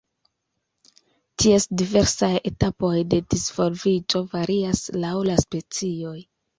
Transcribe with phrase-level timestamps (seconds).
[1.43, 6.21] Ties diversaj etapoj de disvolviĝo varias laŭ la specioj.